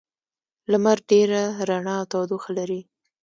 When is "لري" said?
2.57-2.81